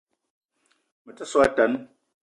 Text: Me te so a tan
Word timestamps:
Me 1.05 1.13
te 1.19 1.29
so 1.31 1.45
a 1.47 1.49
tan 1.57 1.71